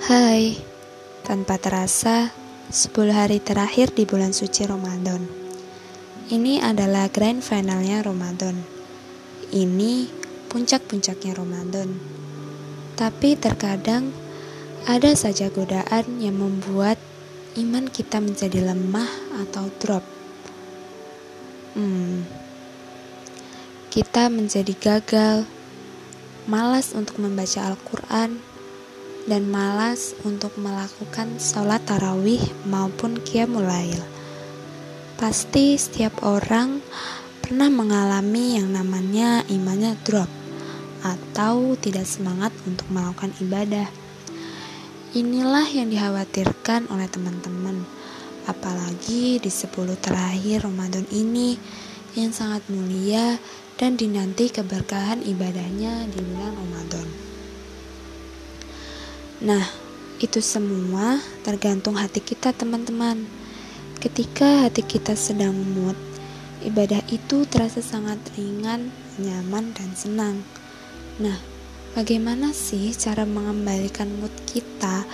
[0.00, 0.56] Hai,
[1.28, 2.32] tanpa terasa
[2.72, 5.28] 10 hari terakhir di bulan suci Ramadan.
[6.32, 8.56] Ini adalah grand finalnya Ramadan.
[9.52, 10.08] Ini
[10.48, 12.00] puncak-puncaknya Ramadan.
[12.96, 14.08] Tapi terkadang
[14.88, 16.96] ada saja godaan yang membuat
[17.60, 19.12] iman kita menjadi lemah
[19.44, 20.04] atau drop.
[21.76, 22.24] Hmm,
[23.92, 25.44] kita menjadi gagal,
[26.48, 28.40] malas untuk membaca Al-Quran,
[29.28, 34.00] dan malas untuk melakukan sholat tarawih maupun qiyamul lail.
[35.20, 36.80] Pasti setiap orang
[37.44, 40.30] pernah mengalami yang namanya imannya drop
[41.04, 43.88] atau tidak semangat untuk melakukan ibadah.
[45.10, 47.82] Inilah yang dikhawatirkan oleh teman-teman,
[48.46, 51.58] apalagi di 10 terakhir Ramadan ini
[52.14, 53.38] yang sangat mulia
[53.78, 56.89] dan dinanti keberkahan ibadahnya di bulan Ramadan.
[59.40, 59.64] Nah,
[60.20, 63.24] itu semua tergantung hati kita, teman-teman.
[63.96, 65.96] Ketika hati kita sedang mood,
[66.60, 70.44] ibadah itu terasa sangat ringan, nyaman, dan senang.
[71.16, 71.40] Nah,
[71.96, 75.08] bagaimana sih cara mengembalikan mood kita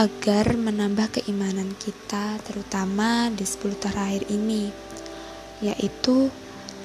[0.00, 4.72] agar menambah keimanan kita, terutama di 10 terakhir ini,
[5.60, 6.32] yaitu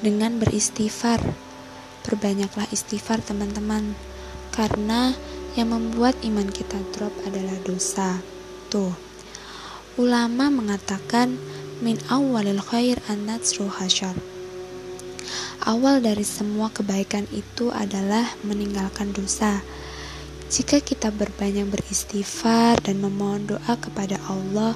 [0.03, 1.23] dengan beristighfar.
[2.03, 3.95] Perbanyaklah istighfar, teman-teman,
[4.51, 5.15] karena
[5.59, 8.23] yang membuat iman kita drop adalah dosa.
[8.71, 8.95] Tuh,
[9.99, 11.35] ulama mengatakan
[11.83, 14.15] min awalil khair an hashar.
[15.61, 19.61] Awal dari semua kebaikan itu adalah meninggalkan dosa.
[20.51, 24.73] Jika kita berbanyak beristighfar dan memohon doa kepada Allah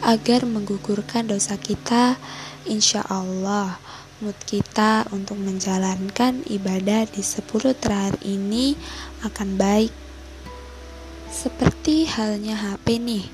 [0.00, 2.16] agar menggugurkan dosa kita,
[2.64, 3.76] insya Allah
[4.18, 7.44] mood kita untuk menjalankan ibadah di 10
[7.78, 8.74] terakhir ini
[9.22, 10.07] akan baik
[11.38, 13.30] seperti halnya HP nih.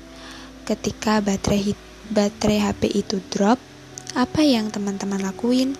[0.61, 1.73] Ketika baterai
[2.13, 3.57] baterai HP itu drop,
[4.13, 5.73] apa yang teman-teman lakuin?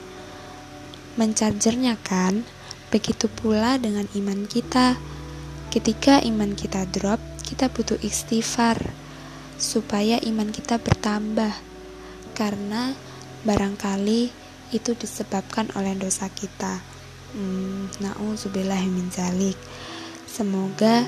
[1.21, 2.41] Mencargernya kan?
[2.89, 4.97] Begitu pula dengan iman kita.
[5.69, 8.81] Ketika iman kita drop, kita butuh istighfar
[9.61, 11.53] supaya iman kita bertambah.
[12.33, 12.97] Karena
[13.45, 14.21] barangkali
[14.73, 16.81] itu disebabkan oleh dosa kita.
[17.37, 17.93] Hmm,
[19.13, 19.59] zalik.
[20.25, 21.05] Semoga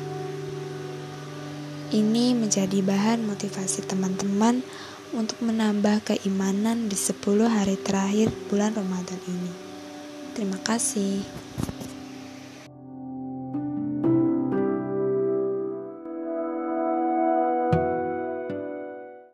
[1.96, 4.60] ini menjadi bahan motivasi teman-teman
[5.16, 9.52] untuk menambah keimanan di 10 hari terakhir bulan Ramadan ini.
[10.36, 11.24] Terima kasih.